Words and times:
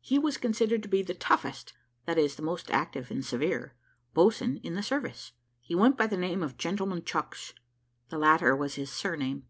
He 0.00 0.16
was 0.16 0.36
considered 0.36 0.80
to 0.84 0.88
be 0.88 1.02
the 1.02 1.12
taughtest 1.12 1.72
(that 2.04 2.16
is, 2.16 2.36
the 2.36 2.42
most 2.42 2.70
active 2.70 3.10
and 3.10 3.24
severe) 3.24 3.74
boatswain 4.14 4.58
in 4.58 4.74
the 4.76 4.80
service. 4.84 5.32
He 5.60 5.74
went 5.74 5.98
by 5.98 6.06
the 6.06 6.16
name 6.16 6.40
of 6.40 6.56
"Gentleman 6.56 7.02
Chucks" 7.04 7.52
the 8.08 8.16
latter 8.16 8.54
was 8.54 8.76
his 8.76 8.92
surname. 8.92 9.42